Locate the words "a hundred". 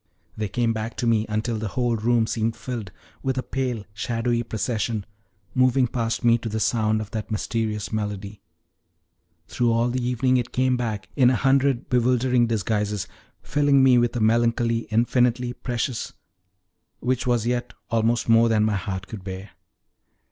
11.29-11.87